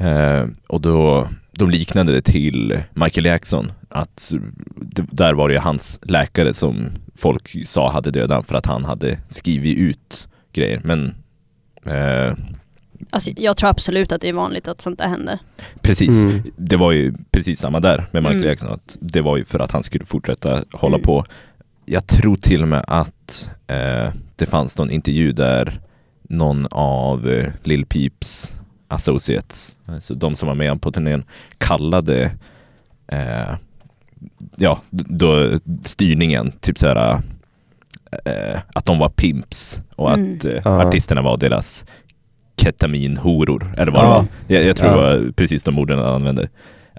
[0.00, 3.72] Eh, och då, de liknade det till Michael Jackson.
[3.88, 4.32] Att
[4.76, 6.86] det, där var det ju hans läkare som
[7.16, 10.80] folk sa hade dödat för att han hade skrivit ut grejer.
[10.84, 11.14] Men
[11.86, 12.34] eh,
[13.10, 15.38] Alltså, jag tror absolut att det är vanligt att sånt där händer.
[15.82, 16.42] precis, Mm.
[16.56, 18.48] det var ju precis samma där med Michael Mm.
[18.48, 18.72] Jackson.
[18.72, 21.04] Att det var ju för att han skulle fortsätta hålla Mm.
[21.06, 21.24] på.
[21.86, 25.80] Jag tror till och med att eh, det fanns någon intervju där
[26.22, 28.54] någon av eh, Lil Peeps
[28.90, 31.24] associates, alltså de som var med på turnén,
[31.58, 32.30] kallade
[33.08, 33.54] eh,
[34.56, 35.50] ja, då
[35.82, 37.20] styrningen typ så här
[38.24, 40.36] eh, att de var pimps och Mm.
[40.36, 41.84] att eh, artisterna var deras
[42.56, 44.08] ketaminhoror, eller vad Ja.
[44.08, 44.26] det var.
[44.46, 44.96] Jag, jag tror Ja.
[44.96, 46.48] det var precis de orden han använde.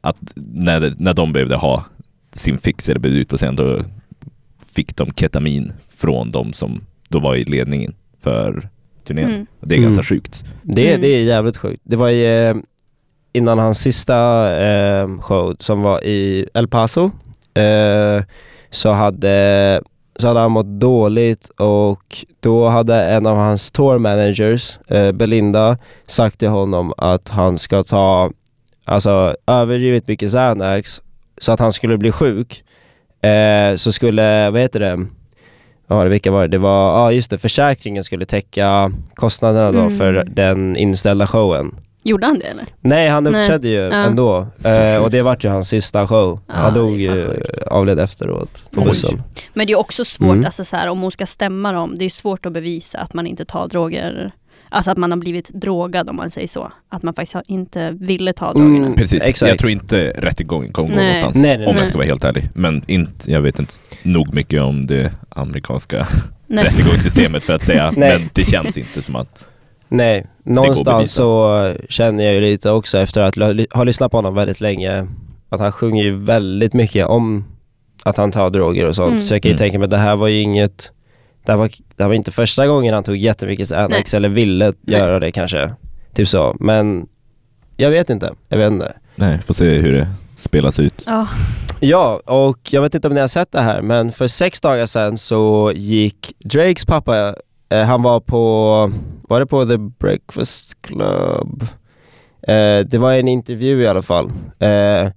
[0.04, 1.86] Att när, när de behövde ha
[2.32, 3.82] sin fix eller behövde ut på scen, då
[4.74, 8.70] fick de ketamin från de som då var i ledningen för
[9.14, 9.30] turnén.
[9.30, 9.46] Mm.
[9.60, 9.90] Det är Mm.
[9.90, 10.44] ganska sjukt.
[10.64, 11.02] Det, Mm.
[11.02, 11.82] det är jävligt sjukt.
[11.84, 12.56] Det var ju eh,
[13.34, 14.18] innan hans sista
[14.64, 17.12] eh, show som var i El Paso
[17.54, 18.24] eh,
[18.70, 19.82] så, hade,
[20.20, 25.78] så hade han mått dåligt och då hade en av hans tour managers, eh, Belinda,
[26.08, 28.32] sagt till honom att han ska ta
[28.86, 31.02] alltså överdrivet mycket Xanax
[31.38, 32.64] så att han skulle bli sjuk.
[33.22, 35.06] Eh, så skulle, vad heter det,
[35.92, 36.48] vad var det, vilka var det?
[36.48, 39.98] Det var, ja just det, försäkringen skulle täcka kostnaderna då Mm.
[39.98, 41.76] för den inställda showen.
[42.04, 42.66] Gjorde han det eller?
[42.82, 43.94] Nej han uppträdde ju Ja.
[43.94, 44.48] ändå.
[44.66, 46.40] Eh, och det vart ju hans sista show.
[46.48, 47.58] Ja, han dog ju, sjukt.
[47.68, 48.88] avled efteråt på Oj.
[48.88, 49.24] bussen.
[49.54, 50.46] Men det är också svårt, Mm.
[50.46, 53.28] alltså så här, om hon ska stämma dem, det är svårt att bevisa att man
[53.28, 54.32] inte tar droger.
[54.74, 56.72] Alltså att man har blivit drogad om man säger så.
[56.90, 58.78] Att man faktiskt har- inte ville ta drogerna.
[58.78, 58.96] Mm.
[58.96, 59.50] Precis, Exakt.
[59.50, 61.04] jag tror inte rättegången kommer gå Nej.
[61.04, 61.38] någonstans.
[61.46, 61.82] Nej, nej, om nej.
[61.82, 62.50] jag ska vara helt ärlig.
[62.56, 66.08] Men inte, jag vet inte nog mycket om det amerikanska
[66.48, 66.64] Nej.
[66.68, 67.92] rättegångssystemet för att säga.
[67.98, 69.50] Men det känns inte som att...
[69.90, 74.34] Nej, någonstans så känner jag ju lite också efter att ha ha lyssnat på honom
[74.36, 75.08] väldigt länge
[75.50, 77.46] att han sjunger ju väldigt mycket om
[78.04, 79.10] att han tar droger och sånt.
[79.10, 79.20] Mm.
[79.20, 79.58] Så jag kan ju Mm.
[79.58, 80.92] tänka mig att det här var ju inget
[81.46, 84.66] det här var, det här var inte första gången han tog jättemycket Xanax eller ville
[84.66, 85.00] Nej.
[85.00, 85.72] göra det kanske.
[86.14, 86.56] Typ så.
[86.60, 87.08] Men
[87.78, 88.34] jag vet inte.
[88.50, 88.94] Jag vet inte.
[89.16, 91.04] Nej, får se hur det spelas ut.
[91.06, 91.28] Ja.
[91.84, 94.86] Ja, och jag vet inte om ni har sett det här men för sex dagar
[94.86, 97.36] sedan så gick Drakes pappa,
[97.70, 101.64] eh, han var på, var det på The Breakfast Club?
[102.42, 104.32] Eh, det var en intervju i alla fall.
[104.60, 105.08] Eh,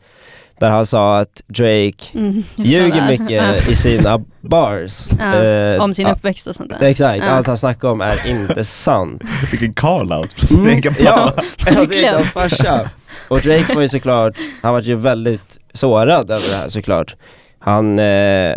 [0.60, 5.08] där han sa att Drake Mm, ljuger mycket i sina bars.
[5.18, 6.86] Ja, Eh, Om sin uppväxt och sånt där.
[6.88, 7.30] Exakt, Ja.
[7.30, 9.22] allt han snackar om är inte sant.
[9.50, 11.78] Vilken call-out från sin Mm, egen ja, pappa.
[11.80, 12.90] alltså inte farsa.
[13.28, 17.16] Och Drake var ju såklart, han var ju väldigt sårad över det här såklart.
[17.58, 18.54] Han eh,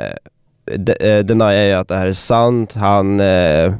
[0.77, 3.73] de, eh, ju att det här är sant, han eh,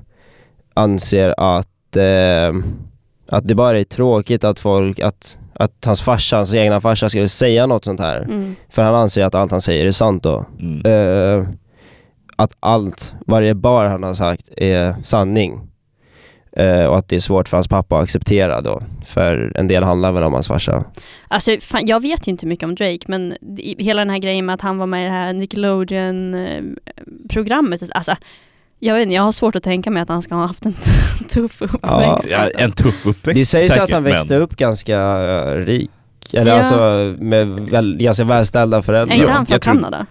[0.74, 2.54] anser att, eh,
[3.30, 7.28] att det bara är tråkigt att folk, att, att hans farsa, hans egna farsa skulle
[7.28, 8.22] säga något sånt här.
[8.22, 8.56] Mm.
[8.70, 10.46] För han anser att allt han säger är sant då.
[10.60, 10.82] Mm.
[10.86, 11.46] Eh,
[12.36, 15.60] att allt, varje bar han har sagt är sanning.
[16.52, 18.82] Eh, och att det är svårt för hans pappa att acceptera då.
[19.06, 20.84] För en del handlar väl om hans farsa.
[21.28, 24.46] Alltså, fan, jag vet ju inte mycket om Drake, men i- hela den här grejen
[24.46, 28.16] med att han var med i det här Nickelodeon-programmet, alltså,
[28.80, 30.74] jag vet inte, jag har svårt att tänka mig att han ska ha haft en
[31.30, 31.80] tuff uppväxt.
[31.84, 32.60] Ja, alltså.
[32.60, 35.92] en tuff uppväxt Det sägs ju att säkert, han växte men- upp ganska eh, rik.
[36.34, 36.58] Eller Ja.
[36.58, 39.16] alltså med väl, ganska välställda Är föräldrar.
[39.16, 40.06] inte Ja, han från jag tror- Kanada?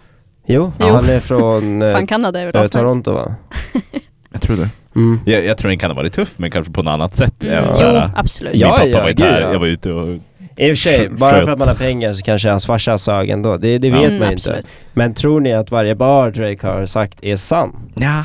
[0.47, 0.87] Jo, Jo.
[0.87, 2.65] han är från eh, Fan, Kanada är väl eh.
[2.69, 3.35] Toronto va?
[4.33, 4.69] Jag tror det.
[4.97, 5.21] Mm.
[5.27, 7.43] Jag, jag tror den kan ha varit tuff, men kanske på något annat sätt.
[7.45, 7.77] Mm, Ja.
[7.81, 8.53] Jo, absolut.
[8.53, 9.53] Min Ja, pappa ja, var inte här, ja.
[9.53, 10.09] jag var ute och...
[10.09, 10.19] I
[10.67, 13.57] och för sig, bara för att man har pengar så kanske hans farsa sög ändå.
[13.57, 14.35] Det, det vet Mm, man ju inte.
[14.51, 14.67] absolut.
[14.95, 17.77] Men tror ni att varje bar Drake har sagt är sann?
[17.95, 18.25] Ja.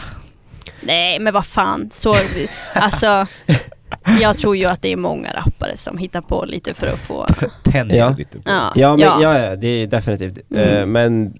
[0.81, 1.89] Nej, men vad fan.
[1.93, 2.13] Så,
[2.73, 3.27] alltså,
[4.21, 7.25] jag tror ju att det är många rappare som hittar på lite för att få...
[7.63, 8.15] Tänjer Ja.
[8.17, 8.43] lite på.
[8.49, 9.39] Ja, Ja, men, ja.
[9.39, 9.55] ja.
[9.55, 10.37] Det är definitivt.
[10.51, 10.77] Mm.
[10.77, 11.33] Eh, men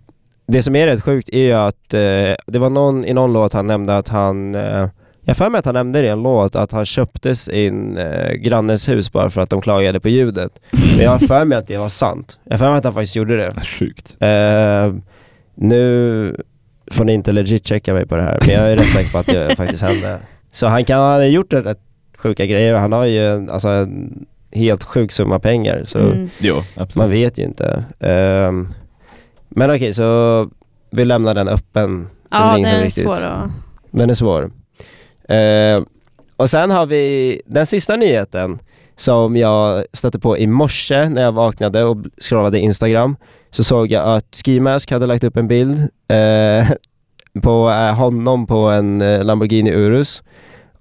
[0.48, 2.00] det som är rätt sjukt är ju att eh,
[2.48, 4.88] det var någon i någon låt han nämnde att han eh,
[5.24, 7.98] jag har för mig att han nämnde det i en låt att han köpte sin
[7.98, 10.52] eh, grannes hus bara för att de klagade på ljudet.
[10.72, 12.40] Men jag har för mig att det var sant.
[12.44, 13.54] Jag har för mig att han faktiskt gjorde det.
[13.66, 14.16] Sjukt.
[14.20, 14.94] Eh,
[15.56, 16.36] nu
[16.92, 19.18] får ni inte legit checka mig på det här, men jag är rätt säker på
[19.18, 20.20] att det faktiskt hände.
[20.52, 21.80] Så han kan ha gjort rätt
[22.18, 25.84] sjuka grejer och han har ju en, alltså, en helt sjuk summa pengar.
[25.86, 26.30] Så Mm.
[26.40, 26.96] Jo, absolut.
[26.96, 27.84] man vet ju inte.
[28.00, 28.74] Ehm,
[29.50, 30.50] men okej, så
[30.90, 32.08] vi lämnar den öppen.
[32.30, 33.50] Det är väl Ja, som är riktigt- svår att...
[33.92, 34.52] Den är svår.
[35.30, 35.86] Ehm,
[36.36, 38.60] och sen har vi den sista nyheten
[39.02, 43.16] som jag stötte på i morse när jag vaknade och scrollade Instagram.
[43.50, 46.68] Så såg jag att Ski Mask hade lagt upp en bild eh,
[47.44, 50.24] på eh, honom på en eh, Lamborghini Urus.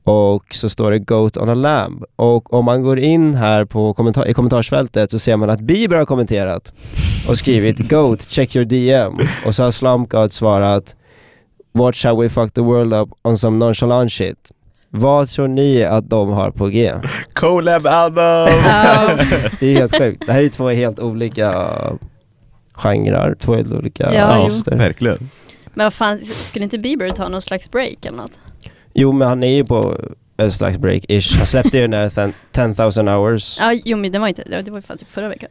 [0.05, 2.05] Och så står det Goat on a Lamb.
[2.17, 5.97] Och om man går in här på kommentar- i kommentarsfältet så ser man att Bieber
[5.97, 6.73] har kommenterat
[7.29, 9.19] och skrivit Goat, check your DM.
[9.47, 10.95] Och så har Slump God svarat
[11.73, 14.51] Watch how we fuck the world up on some nonchalant shit.
[14.91, 16.93] Vad tror ni att de har på G?
[17.33, 18.25] Colab album!
[19.61, 20.23] Det är helt sjukt.
[20.27, 21.71] Det här är två helt olika
[22.75, 24.43] genrer, två helt olika Ja, jo.
[24.43, 24.77] artister.
[24.77, 25.31] Verkligen.
[25.75, 28.39] Men vad fan, skulle inte Bieber ta någon slags break eller något?
[28.95, 29.97] Jo men han är ju på
[30.37, 31.37] en slags break-ish.
[31.37, 33.57] Han släppte ju den där 10,000 hours.
[33.61, 35.51] Ja, jo men det var inte, det var ju fan typ förra veckan.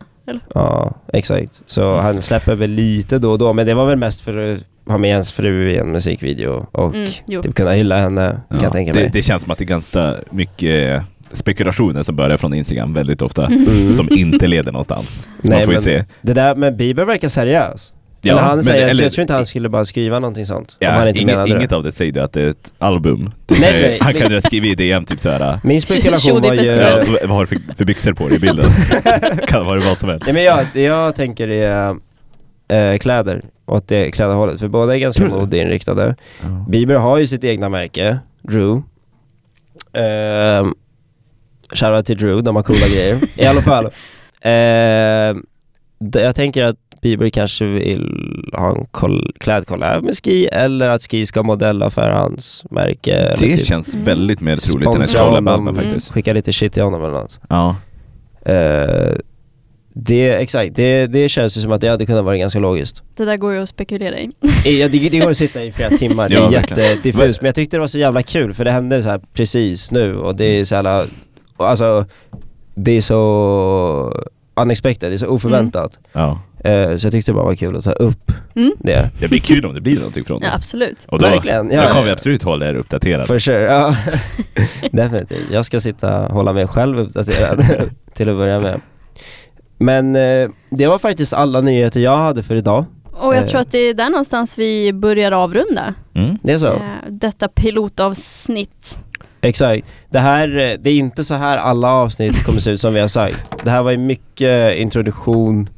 [0.54, 1.62] Ja, exakt.
[1.66, 4.60] Så han släpper väl lite då och då, men det var väl mest för att
[4.90, 7.10] ha med ens fru i en musikvideo och Mm,
[7.42, 9.04] typ kunna hylla henne, kan jag tänka mig.
[9.04, 11.02] det, det känns som att det är ganska mycket
[11.34, 13.46] spekulationer som börjar från Instagram väldigt ofta.
[13.46, 13.92] Mm.
[13.92, 15.28] Som inte leder någonstans.
[15.44, 16.06] Så Nej, man får ju men- se.
[16.22, 17.94] Det där med Bieber verkar seriös.
[18.22, 20.76] Ja, eller han men- säger, eller- jag tror inte han skulle bara skriva någonting sånt.
[20.80, 21.76] Ja, om han inte inget, inget det.
[21.76, 23.32] av det säger att det är ett album.
[23.48, 24.22] Nej, nej, han nej.
[24.22, 26.62] kan ju skriva i DM typ såhär, Min spekulation var ju...
[26.66, 28.66] Ja, vad har du för, för byxor på dig i bilden?
[29.48, 30.28] kan vara vad som helst.
[30.28, 31.96] Ja, men jag, det jag tänker är
[32.70, 34.60] eh, kläder, åt det klädhållet.
[34.60, 36.16] För båda är ganska modeinriktade.
[36.70, 38.82] Bieber har ju sitt egna märke, Drew.
[39.98, 40.72] Uh,
[41.74, 43.18] Shoutout till Drew, de har coola grejer.
[43.36, 43.86] I alla fall.
[46.00, 51.04] det- jag tänker att Bieber kanske vill ha en kol- klädkollab med Ski eller att
[51.12, 53.16] Ski ska modella för hans märke.
[53.16, 54.06] Det typ känns Mm.
[54.06, 56.12] väldigt mer troligt än ett honom, faktiskt.
[56.12, 57.40] Skicka lite shit till honom eller något.
[57.50, 57.76] Ja.
[58.46, 59.14] Eh,
[60.04, 63.04] det, exakt, det, det känns ju som att det hade kunnat vara ganska logiskt.
[63.16, 64.32] Det där går ju att spekulera i.
[64.66, 66.90] Ja, det, det går att sitta i flera timmar, det Ja, är verkligen.
[66.90, 69.92] jättediffust men jag tyckte det var så jävla kul för det hände så här precis
[69.92, 71.06] nu och det är så jävla,
[71.58, 72.06] alltså
[72.76, 74.24] det är så
[74.56, 76.00] unexpected, det är så oförväntat.
[76.14, 76.40] Ja.
[76.64, 78.72] Eh, så jag tyckte det bara var kul att ta upp Mm.
[78.80, 79.10] det.
[79.20, 80.56] Det blir kul om det blir någonting från Ja, det.
[80.56, 80.98] absolut.
[81.08, 82.14] Och då, Verkligen, ja, då kommer vi ja.
[82.14, 83.26] absolut hålla er uppdaterade.
[83.26, 83.96] For sure, ja.
[84.92, 85.46] Definitivt.
[85.52, 87.66] Jag ska sitta och hålla mig själv uppdaterad
[88.14, 88.82] till att börja med.
[89.80, 92.86] Men eh, det var faktiskt alla nyheter jag hade för idag.
[93.14, 93.46] Och jag Eh.
[93.46, 96.38] tror att det är där någonstans vi börjar avrunda Mm.
[96.44, 96.74] Det är så?
[96.74, 99.00] eh, detta pilotavsnitt.
[99.42, 99.88] Exakt.
[100.10, 103.00] Det här, eh, det är inte så här alla avsnitt kommer se ut som vi
[103.00, 103.56] har sagt.
[103.64, 105.70] Det här var ju mycket introduktion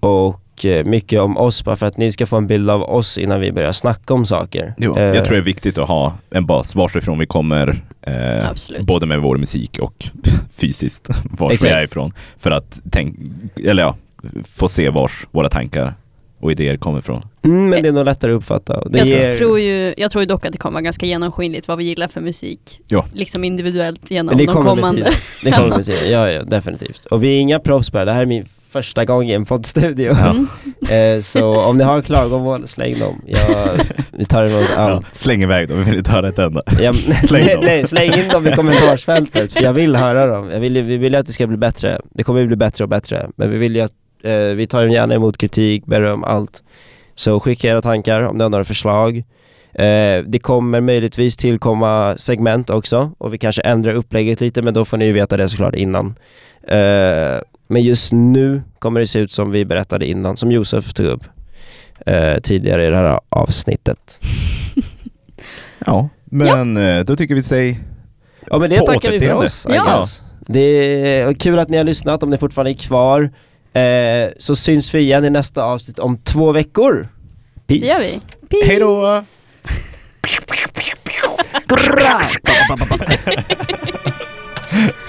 [0.00, 3.40] och mycket om oss bara för att ni ska få en bild av oss innan
[3.40, 4.74] vi börjar snacka om saker.
[4.78, 8.50] Jo, Eh, jag tror det är viktigt att ha en bas varifrån vi kommer, eh,
[8.80, 10.04] både med vår musik och
[10.56, 11.72] fysiskt, vars Exakt.
[11.72, 12.12] vi är ifrån.
[12.38, 13.16] För att tänk,
[13.64, 13.96] eller ja,
[14.48, 15.94] få se vars våra tankar
[16.40, 17.22] och idéer kommer ifrån.
[17.44, 18.88] Mm, men det är nog lättare att uppfatta.
[18.88, 21.68] Det Jag, ger, tror ju, jag tror ju dock att det kommer vara ganska genomskinligt
[21.68, 22.80] vad vi gillar för musik.
[22.88, 23.04] Ja.
[23.12, 25.00] Liksom individuellt genom Men det de kommer med kommande.
[25.04, 25.14] tiden.
[25.42, 27.04] Det kommer med tiden, ja, ja definitivt.
[27.06, 29.44] Och vi är inga proffs på det, det här är min första gång i en
[29.44, 30.12] poddstudio.
[30.18, 30.30] Ja.
[30.30, 30.48] Mm.
[30.90, 33.22] Eh, så om ni har klagomål, släng dem.
[33.26, 33.80] Jag,
[34.12, 35.14] vi tar emot Ja, allt.
[35.14, 36.62] släng iväg dem, vi vill inte höra ett enda.
[36.80, 37.64] Ja, Släng nej, dem.
[37.64, 40.50] nej, släng in dem i kommentarsfältet för jag vill höra dem.
[40.50, 42.00] Jag vill, vi vill ju att det ska bli bättre.
[42.14, 43.28] Det kommer ju bli bättre och bättre.
[43.36, 43.92] Men vi vill ju att,
[44.24, 46.62] eh, vi tar gärna emot kritik, beröm, allt.
[47.14, 49.16] Så skicka era tankar om ni har några förslag.
[49.74, 54.84] Eh, det kommer möjligtvis tillkomma segment också och vi kanske ändrar upplägget lite men då
[54.84, 56.14] får ni ju veta det såklart innan.
[56.68, 61.06] Eh, men just nu kommer det se ut som vi berättade innan, som Josef tog
[61.06, 61.24] upp
[62.06, 64.20] eh, tidigare i det här avsnittet.
[65.86, 67.80] Ja, men eh, då tycker vi säg
[68.50, 69.66] Ja men det På tackar vi för oss.
[69.70, 70.04] Ja.
[70.40, 73.30] Det är kul att ni har lyssnat om ni fortfarande är kvar.
[73.72, 77.08] Eh, så syns vi igen i nästa avsnitt om två veckor.
[77.66, 77.80] Peace.
[77.80, 78.20] Det gör vi.
[78.48, 78.66] Peace.
[78.66, 79.22] hej då!